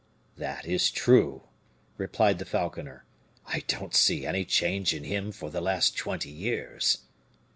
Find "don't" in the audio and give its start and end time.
3.67-3.93